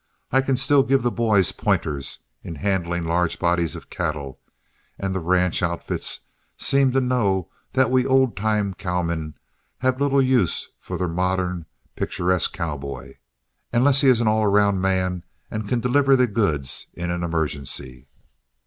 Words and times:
I 0.31 0.41
can 0.41 0.57
still 0.57 0.81
give 0.81 1.03
the 1.03 1.11
boys 1.11 1.51
pointers 1.51 2.17
in 2.41 2.55
handling 2.55 3.05
large 3.05 3.37
bodies 3.37 3.75
of 3.75 3.91
cattle, 3.91 4.39
and 4.97 5.13
the 5.13 5.19
ranch 5.19 5.61
outfits 5.61 6.21
seem 6.57 6.91
to 6.93 6.99
know 6.99 7.51
that 7.73 7.91
we 7.91 8.03
old 8.07 8.35
time 8.35 8.73
cowmen 8.73 9.35
have 9.77 10.01
little 10.01 10.19
use 10.19 10.69
for 10.79 10.97
the 10.97 11.07
modern 11.07 11.67
picturesque 11.95 12.51
cowboy, 12.51 13.17
unless 13.71 14.01
he 14.01 14.07
is 14.07 14.19
an 14.21 14.27
all 14.27 14.47
round 14.47 14.81
man 14.81 15.23
and 15.51 15.69
can 15.69 15.79
deliver 15.79 16.15
the 16.15 16.25
goods 16.25 16.87
in 16.95 17.11
any 17.11 17.23
emergency. 17.23 18.07